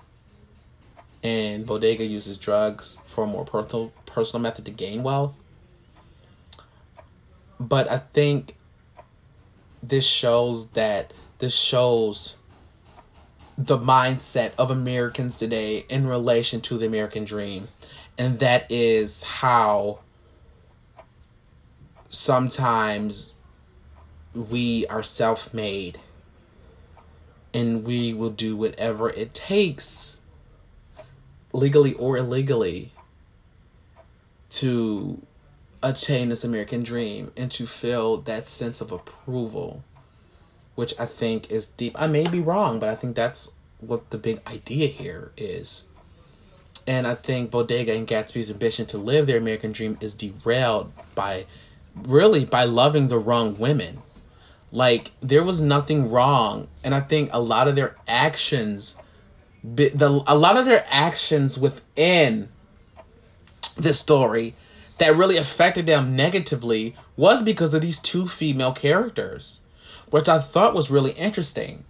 and 1.22 1.66
Bodega 1.66 2.04
uses 2.04 2.38
drugs 2.38 2.98
for 3.06 3.24
a 3.24 3.26
more 3.28 3.44
personal 3.44 3.92
personal 4.06 4.42
method 4.42 4.66
to 4.66 4.72
gain 4.72 5.04
wealth. 5.04 5.40
But 7.60 7.88
I 7.90 7.98
think 7.98 8.56
this 9.82 10.06
shows 10.06 10.68
that 10.70 11.14
this 11.38 11.54
shows 11.54 12.36
the 13.58 13.78
mindset 13.78 14.52
of 14.58 14.70
Americans 14.70 15.38
today 15.38 15.86
in 15.88 16.06
relation 16.08 16.60
to 16.62 16.78
the 16.78 16.86
American 16.86 17.24
dream. 17.24 17.68
And 18.18 18.40
that 18.40 18.70
is 18.70 19.22
how 19.22 20.00
sometimes 22.08 23.33
we 24.34 24.86
are 24.88 25.02
self 25.02 25.54
made 25.54 25.98
and 27.54 27.84
we 27.84 28.12
will 28.12 28.30
do 28.30 28.56
whatever 28.56 29.08
it 29.10 29.32
takes, 29.32 30.16
legally 31.52 31.94
or 31.94 32.16
illegally, 32.16 32.92
to 34.50 35.20
attain 35.82 36.28
this 36.28 36.42
American 36.42 36.82
dream 36.82 37.30
and 37.36 37.50
to 37.52 37.66
feel 37.66 38.18
that 38.22 38.44
sense 38.44 38.80
of 38.80 38.90
approval, 38.90 39.84
which 40.74 40.94
I 40.98 41.06
think 41.06 41.50
is 41.50 41.66
deep. 41.66 41.94
I 41.96 42.08
may 42.08 42.26
be 42.26 42.40
wrong, 42.40 42.80
but 42.80 42.88
I 42.88 42.96
think 42.96 43.14
that's 43.14 43.52
what 43.80 44.10
the 44.10 44.18
big 44.18 44.40
idea 44.48 44.88
here 44.88 45.30
is. 45.36 45.84
And 46.86 47.06
I 47.06 47.14
think 47.14 47.50
Bodega 47.50 47.94
and 47.94 48.06
Gatsby's 48.06 48.50
ambition 48.50 48.86
to 48.86 48.98
live 48.98 49.26
their 49.26 49.38
American 49.38 49.72
dream 49.72 49.96
is 50.00 50.12
derailed 50.12 50.92
by 51.14 51.46
really 51.94 52.44
by 52.44 52.64
loving 52.64 53.06
the 53.08 53.18
wrong 53.18 53.56
women. 53.58 54.02
Like 54.74 55.12
there 55.22 55.44
was 55.44 55.62
nothing 55.62 56.10
wrong, 56.10 56.66
and 56.82 56.96
I 56.96 57.00
think 57.00 57.30
a 57.32 57.40
lot 57.40 57.68
of 57.68 57.76
their 57.76 57.94
actions, 58.08 58.96
the 59.62 60.24
a 60.26 60.36
lot 60.36 60.56
of 60.56 60.66
their 60.66 60.84
actions 60.90 61.56
within 61.56 62.48
this 63.76 64.00
story 64.00 64.56
that 64.98 65.14
really 65.14 65.36
affected 65.36 65.86
them 65.86 66.16
negatively 66.16 66.96
was 67.16 67.44
because 67.44 67.72
of 67.72 67.82
these 67.82 68.00
two 68.00 68.26
female 68.26 68.72
characters, 68.72 69.60
which 70.10 70.28
I 70.28 70.40
thought 70.40 70.74
was 70.74 70.90
really 70.90 71.12
interesting. 71.12 71.84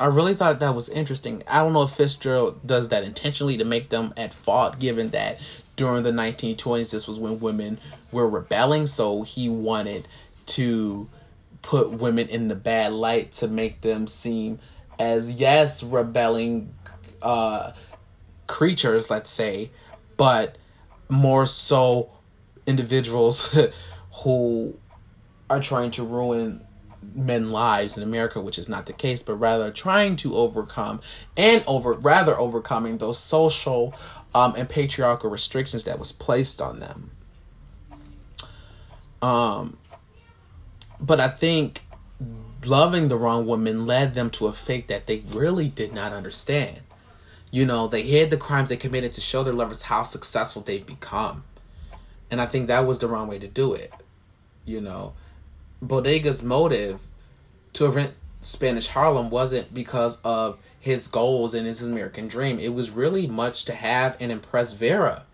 I 0.00 0.06
really 0.06 0.34
thought 0.34 0.60
that 0.60 0.74
was 0.74 0.88
interesting. 0.88 1.42
I 1.46 1.58
don't 1.58 1.74
know 1.74 1.82
if 1.82 1.90
Fitzgerald 1.90 2.66
does 2.66 2.88
that 2.88 3.04
intentionally 3.04 3.58
to 3.58 3.66
make 3.66 3.90
them 3.90 4.14
at 4.16 4.32
fault, 4.32 4.78
given 4.78 5.10
that 5.10 5.38
during 5.76 6.02
the 6.02 6.12
1920s, 6.12 6.88
this 6.88 7.06
was 7.06 7.18
when 7.18 7.40
women 7.40 7.78
were 8.10 8.26
rebelling, 8.26 8.86
so 8.86 9.20
he 9.20 9.50
wanted 9.50 10.08
to 10.46 11.06
put 11.62 11.90
women 11.90 12.28
in 12.28 12.48
the 12.48 12.54
bad 12.54 12.92
light 12.92 13.32
to 13.32 13.48
make 13.48 13.80
them 13.80 14.06
seem 14.06 14.60
as, 14.98 15.32
yes, 15.32 15.82
rebelling 15.82 16.74
uh, 17.22 17.72
creatures, 18.46 19.10
let's 19.10 19.30
say, 19.30 19.70
but 20.16 20.58
more 21.08 21.46
so 21.46 22.10
individuals 22.66 23.54
who 24.22 24.74
are 25.48 25.60
trying 25.60 25.90
to 25.92 26.04
ruin 26.04 26.64
men 27.14 27.50
lives 27.50 27.96
in 27.96 28.02
America, 28.02 28.40
which 28.40 28.58
is 28.58 28.68
not 28.68 28.86
the 28.86 28.92
case, 28.92 29.22
but 29.22 29.36
rather 29.36 29.70
trying 29.70 30.16
to 30.16 30.34
overcome 30.36 31.00
and 31.36 31.62
over 31.66 31.94
rather 31.94 32.38
overcoming 32.38 32.98
those 32.98 33.18
social 33.18 33.94
um, 34.34 34.54
and 34.56 34.68
patriarchal 34.68 35.30
restrictions 35.30 35.84
that 35.84 35.98
was 35.98 36.12
placed 36.12 36.60
on 36.60 36.80
them. 36.80 37.10
Um, 39.22 39.76
but 41.00 41.20
I 41.20 41.28
think 41.28 41.82
loving 42.64 43.08
the 43.08 43.16
wrong 43.16 43.46
woman 43.46 43.86
led 43.86 44.14
them 44.14 44.30
to 44.30 44.46
a 44.46 44.52
fate 44.52 44.88
that 44.88 45.06
they 45.06 45.22
really 45.32 45.68
did 45.68 45.92
not 45.92 46.12
understand. 46.12 46.80
You 47.50 47.64
know, 47.64 47.88
they 47.88 48.02
hid 48.02 48.30
the 48.30 48.36
crimes 48.36 48.68
they 48.68 48.76
committed 48.76 49.12
to 49.14 49.20
show 49.20 49.42
their 49.42 49.54
lovers 49.54 49.82
how 49.82 50.02
successful 50.02 50.62
they've 50.62 50.84
become. 50.84 51.44
And 52.30 52.40
I 52.40 52.46
think 52.46 52.66
that 52.66 52.86
was 52.86 52.98
the 52.98 53.08
wrong 53.08 53.28
way 53.28 53.38
to 53.38 53.48
do 53.48 53.74
it. 53.74 53.92
You 54.64 54.80
know, 54.80 55.14
Bodega's 55.80 56.42
motive 56.42 57.00
to 57.74 57.84
prevent 57.84 58.14
Spanish 58.42 58.88
Harlem 58.88 59.30
wasn't 59.30 59.72
because 59.72 60.18
of 60.24 60.58
his 60.80 61.08
goals 61.08 61.54
and 61.54 61.66
his 61.66 61.82
American 61.82 62.28
dream. 62.28 62.58
It 62.58 62.74
was 62.74 62.90
really 62.90 63.26
much 63.26 63.64
to 63.66 63.74
have 63.74 64.16
and 64.20 64.30
impress 64.30 64.74
Vera. 64.74 65.24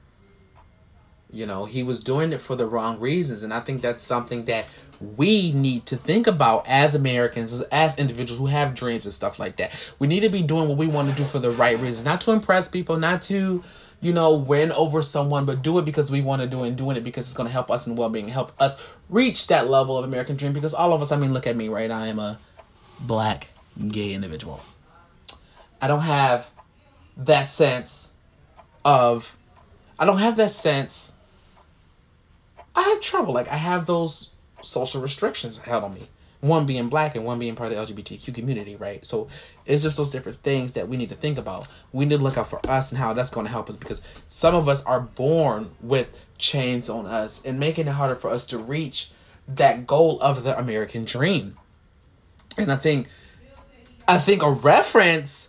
You 1.31 1.47
know, 1.47 1.65
he 1.65 1.83
was 1.83 2.05
doing 2.05 2.33
it 2.33 2.41
for 2.41 2.55
the 2.55 2.67
wrong 2.67 3.01
reasons. 3.01 3.43
And 3.43 3.53
I 3.53 3.61
think 3.61 3.83
that's 3.83 4.03
something 4.03 4.45
that 4.45 4.67
we 5.01 5.53
need 5.53 5.87
to 5.87 5.97
think 5.97 6.27
about 6.27 6.67
as 6.67 6.95
Americans, 6.95 7.61
as 7.61 7.97
individuals 7.99 8.39
who 8.39 8.47
have 8.47 8.75
dreams 8.75 9.05
and 9.07 9.13
stuff 9.13 9.39
like 9.39 9.57
that. 9.57 9.73
We 9.99 10.07
need 10.07 10.21
to 10.21 10.29
be 10.29 10.43
doing 10.43 10.69
what 10.69 10.79
we 10.79 10.87
want 10.87 11.11
to 11.11 11.17
do 11.17 11.25
for 11.25 11.39
the 11.39 11.51
right 11.51 11.79
reasons, 11.79 12.05
not 12.05 12.21
to 12.23 12.33
impress 12.33 12.69
people, 12.69 12.97
not 12.97 13.23
to, 13.23 13.63
you 14.01 14.13
know, 14.13 14.35
win 14.35 14.73
over 14.73 15.03
someone, 15.03 15.47
but 15.47 15.63
do 15.63 15.79
it 15.79 15.85
because 15.85 16.11
we 16.11 16.21
want 16.21 16.43
to 16.43 16.49
do 16.49 16.65
it 16.65 16.69
and 16.69 16.77
doing 16.77 16.97
it 16.97 17.05
because 17.05 17.27
it's 17.27 17.35
going 17.35 17.47
to 17.47 17.53
help 17.53 17.71
us 17.71 17.87
in 17.87 17.97
well 17.97 18.11
being, 18.11 18.29
help 18.29 18.53
us 18.61 18.77
reach 19.09 19.47
that 19.49 19.69
level 19.69 19.99
of 19.99 20.05
American 20.05 20.37
dream. 20.37 20.53
Because 20.53 20.75
all 20.75 20.93
of 20.93 21.01
us, 21.01 21.13
I 21.13 21.17
mean, 21.17 21.33
look 21.33 21.47
at 21.47 21.57
me, 21.57 21.69
right? 21.69 21.91
I 21.91 22.09
am 22.09 22.19
a 22.19 22.39
black 23.01 23.49
gay 23.89 24.13
individual. 24.13 24.61
I 25.81 25.87
don't 25.87 26.01
have 26.01 26.47
that 27.19 27.43
sense 27.43 28.13
of, 28.85 29.37
I 29.99 30.07
don't 30.07 30.19
have 30.19 30.37
that 30.37 30.51
sense. 30.51 31.13
I 32.75 32.83
have 32.83 33.01
trouble. 33.01 33.35
Like, 33.35 33.49
I 33.49 33.57
have 33.57 33.87
those 33.87 34.31
social 34.65 35.01
restrictions 35.01 35.59
held 35.59 35.85
on 35.85 35.95
me. 35.95 36.09
One 36.41 36.67
being 36.67 36.91
black 36.91 37.17
and 37.17 37.25
one 37.25 37.39
being 37.39 37.57
part 37.57 37.73
of 37.73 37.89
the 37.89 37.95
LGBTQ 37.95 38.35
community, 38.35 38.77
right? 38.77 39.05
So 39.07 39.29
it's 39.65 39.83
just 39.83 39.97
those 39.97 40.11
different 40.11 40.43
things 40.43 40.73
that 40.73 40.89
we 40.89 40.99
need 40.99 41.09
to 41.09 41.15
think 41.15 41.39
about. 41.39 41.69
We 41.93 42.05
need 42.05 42.17
to 42.17 42.23
look 42.23 42.37
out 42.37 42.51
for 42.51 42.61
us 42.69 42.91
and 42.91 42.99
how 42.99 43.15
that's 43.15 43.31
going 43.31 43.47
to 43.47 43.53
help 43.53 43.71
us 43.71 43.77
because 43.77 44.03
some 44.29 44.55
of 44.55 44.69
us 44.69 44.83
are 44.83 45.01
born 45.01 45.71
with 45.81 46.09
chains 46.37 46.91
on 46.91 47.07
us 47.07 47.41
and 47.45 47.59
making 47.59 47.89
it 47.89 47.93
harder 47.93 48.17
for 48.17 48.29
us 48.29 48.47
to 48.49 48.59
reach 48.59 49.11
that 49.49 49.87
goal 49.87 50.21
of 50.21 50.45
the 50.45 50.59
American 50.59 51.05
dream. 51.05 51.57
And 52.59 52.71
I 52.71 52.77
think 52.77 53.09
I 54.07 54.19
think 54.19 54.43
a 54.43 54.51
reference 54.51 55.49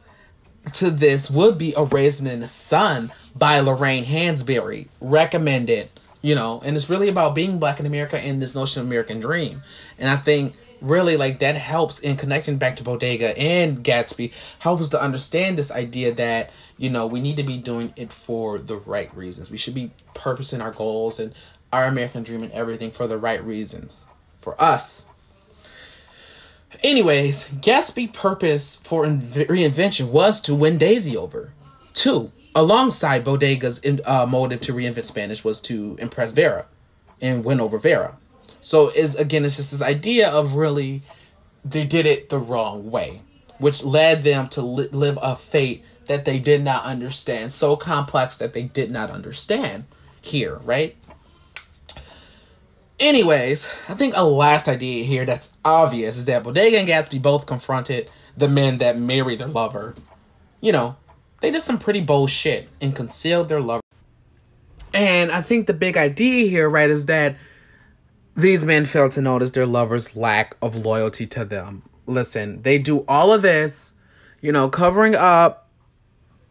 to 0.74 0.90
this 0.90 1.30
would 1.30 1.58
be 1.58 1.74
A 1.76 1.84
Raisin 1.84 2.28
in 2.28 2.40
the 2.40 2.48
Sun 2.48 3.12
by 3.36 3.60
Lorraine 3.60 4.06
Hansberry. 4.06 4.88
Recommended 5.02 5.90
you 6.26 6.34
know, 6.34 6.60
and 6.66 6.76
it's 6.76 6.90
really 6.90 7.08
about 7.08 7.36
being 7.36 7.60
black 7.60 7.80
in 7.80 7.86
America 7.86 8.18
and 8.18 8.42
this 8.42 8.56
notion 8.56 8.82
of 8.82 8.88
American 8.88 9.20
dream. 9.20 9.62
And 10.00 10.10
I 10.10 10.18
think 10.18 10.56
really 10.82 11.18
like 11.18 11.38
that 11.38 11.56
helps 11.56 12.00
in 12.00 12.18
connecting 12.18 12.58
back 12.58 12.78
to 12.78 12.84
Bodega 12.84 13.38
and 13.38 13.84
Gatsby 13.84 14.34
helps 14.58 14.82
us 14.82 14.90
to 14.90 15.00
understand 15.00 15.56
this 15.56 15.70
idea 15.70 16.16
that 16.16 16.50
you 16.78 16.90
know 16.90 17.06
we 17.06 17.20
need 17.20 17.38
to 17.38 17.44
be 17.44 17.60
doing 17.60 17.94
it 17.96 18.12
for 18.12 18.58
the 18.58 18.78
right 18.78 19.16
reasons. 19.16 19.52
We 19.52 19.58
should 19.58 19.76
be 19.76 19.92
purposing 20.16 20.62
our 20.62 20.72
goals 20.72 21.20
and 21.20 21.32
our 21.72 21.86
American 21.86 22.24
dream 22.24 22.42
and 22.42 22.52
everything 22.54 22.90
for 22.90 23.06
the 23.06 23.20
right 23.20 23.44
reasons 23.46 24.08
for 24.42 24.60
us. 24.60 25.06
Anyways, 26.84 27.48
Gatsby' 27.62 28.14
purpose 28.14 28.78
for 28.78 29.06
reinvention 29.06 30.10
was 30.10 30.42
to 30.42 30.56
win 30.56 30.80
Daisy 30.80 31.16
over. 31.16 31.54
Two, 31.94 32.32
alongside 32.56 33.24
Bodega's 33.24 33.80
uh, 34.06 34.26
motive 34.26 34.62
to 34.62 34.74
reinvent 34.74 35.04
Spanish 35.04 35.44
was 35.44 35.60
to 35.62 35.96
impress 36.00 36.32
Vera 36.32 36.66
and 37.22 37.44
win 37.44 37.62
over 37.62 37.78
Vera. 37.78 38.18
So 38.62 38.90
is 38.90 39.16
again, 39.16 39.46
it's 39.46 39.58
just 39.58 39.72
this 39.72 39.82
idea 39.82 40.30
of 40.30 40.54
really 40.56 41.04
they 41.64 41.86
did 41.86 42.06
it 42.06 42.30
the 42.30 42.40
wrong 42.40 42.90
way, 42.90 43.22
which 43.60 43.84
led 43.84 44.24
them 44.24 44.48
to 44.50 44.62
li- 44.62 44.90
live 44.92 45.20
a 45.22 45.36
fate 45.36 45.84
that 46.08 46.26
they 46.26 46.40
did 46.40 46.64
not 46.64 46.84
understand, 46.86 47.52
so 47.52 47.76
complex 47.76 48.38
that 48.38 48.54
they 48.54 48.64
did 48.64 48.92
not 48.92 49.10
understand 49.10 49.84
here, 50.22 50.56
right? 50.64 50.96
Anyways, 53.00 53.68
I 53.90 53.96
think 53.96 54.16
a 54.16 54.24
last 54.24 54.68
idea 54.68 55.04
here 55.04 55.26
that's 55.26 55.52
obvious 55.66 56.18
is 56.18 56.26
that 56.26 56.44
Bodega 56.44 56.78
and 56.78 56.88
Gatsby 56.88 57.22
both 57.22 57.46
confronted 57.46 58.10
the 58.38 58.48
men 58.48 58.78
that 58.78 58.98
marry 58.98 59.36
their 59.36 59.48
lover. 59.48 59.96
You 60.62 60.72
know, 60.72 60.96
they 61.46 61.52
did 61.52 61.62
some 61.62 61.78
pretty 61.78 62.02
bold 62.02 62.32
shit 62.32 62.68
and 62.82 62.96
concealed 62.96 63.50
their 63.50 63.62
love. 63.62 63.80
And 64.96 65.32
I 65.32 65.44
think 65.44 65.68
the 65.68 65.76
big 65.76 65.96
idea 65.96 66.50
here, 66.50 66.68
right, 66.68 66.90
is 66.90 67.06
that 67.06 67.36
these 68.36 68.66
men 68.66 68.88
fail 68.88 69.10
to 69.10 69.22
notice 69.22 69.52
their 69.52 69.68
lover's 69.68 70.16
lack 70.16 70.58
of 70.64 70.76
loyalty 70.76 71.28
to 71.28 71.46
them. 71.46 71.84
Listen, 72.08 72.64
they 72.64 72.80
do 72.80 73.06
all 73.08 73.32
of 73.32 73.44
this, 73.44 73.94
you 74.42 74.52
know, 74.52 74.70
covering 74.70 75.14
up 75.14 75.70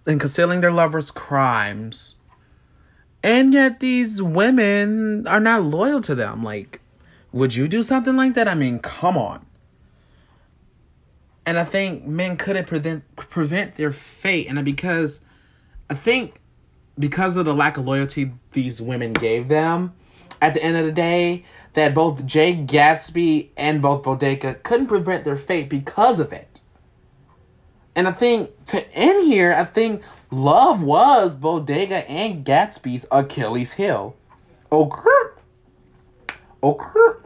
and 0.06 0.20
concealing 0.20 0.60
their 0.60 0.70
lover's 0.70 1.10
crimes. 1.10 2.14
And 3.20 3.52
yet 3.52 3.80
these 3.80 4.22
women 4.22 5.26
are 5.26 5.40
not 5.40 5.64
loyal 5.64 6.02
to 6.02 6.14
them. 6.14 6.44
Like, 6.44 6.80
would 7.32 7.52
you 7.52 7.66
do 7.66 7.82
something 7.82 8.14
like 8.14 8.34
that? 8.34 8.46
I 8.46 8.54
mean, 8.54 8.78
come 8.78 9.16
on. 9.16 9.44
And 11.46 11.58
I 11.58 11.64
think 11.64 12.06
men 12.06 12.36
couldn't 12.36 12.66
prevent 12.66 13.16
prevent 13.16 13.76
their 13.76 13.92
fate, 13.92 14.46
and 14.48 14.64
because 14.64 15.20
I 15.90 15.94
think 15.94 16.40
because 16.98 17.36
of 17.36 17.44
the 17.44 17.54
lack 17.54 17.76
of 17.76 17.84
loyalty 17.84 18.32
these 18.52 18.80
women 18.80 19.12
gave 19.12 19.48
them, 19.48 19.92
at 20.40 20.54
the 20.54 20.62
end 20.62 20.76
of 20.76 20.86
the 20.86 20.92
day, 20.92 21.44
that 21.74 21.94
both 21.94 22.24
Jay 22.24 22.54
Gatsby 22.54 23.50
and 23.56 23.82
both 23.82 24.02
Bodega 24.02 24.54
couldn't 24.54 24.86
prevent 24.86 25.24
their 25.24 25.36
fate 25.36 25.68
because 25.68 26.18
of 26.18 26.32
it. 26.32 26.60
And 27.96 28.08
I 28.08 28.12
think 28.12 28.66
to 28.66 28.88
end 28.94 29.26
here, 29.26 29.52
I 29.52 29.64
think 29.64 30.02
Love 30.30 30.82
was 30.82 31.36
Bodega 31.36 32.08
and 32.10 32.44
Gatsby's 32.44 33.06
Achilles 33.10 33.72
heel. 33.72 34.16
Okay. 34.72 35.00
Okay. 36.62 37.23